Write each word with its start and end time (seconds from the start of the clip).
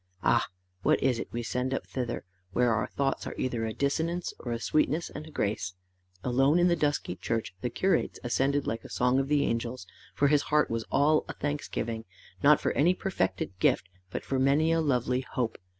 Ah! 0.23 0.47
what 0.81 0.99
is 1.03 1.19
it 1.19 1.31
we 1.31 1.43
send 1.43 1.75
up 1.75 1.85
thither, 1.85 2.25
where 2.53 2.73
our 2.73 2.87
thoughts 2.87 3.27
are 3.27 3.35
either 3.37 3.65
a 3.67 3.71
dissonance 3.71 4.33
or 4.39 4.51
a 4.51 4.59
sweetness 4.59 5.11
and 5.11 5.27
a 5.27 5.29
grace? 5.29 5.75
Alone 6.23 6.57
in 6.57 6.69
the 6.69 6.75
dusky 6.75 7.15
church, 7.15 7.53
the 7.61 7.69
curate's 7.69 8.19
ascended 8.23 8.65
like 8.65 8.83
a 8.83 8.89
song 8.89 9.19
of 9.19 9.27
the 9.27 9.45
angels, 9.45 9.85
for 10.15 10.27
his 10.27 10.41
heart 10.49 10.71
was 10.71 10.85
all 10.91 11.23
a 11.29 11.33
thanksgiving 11.33 12.05
not 12.41 12.59
for 12.59 12.71
any 12.71 12.95
perfected 12.95 13.51
gift, 13.59 13.89
but 14.09 14.23
for 14.23 14.39
many 14.39 14.71
a 14.71 14.81
lovely 14.81 15.21
hope. 15.33 15.59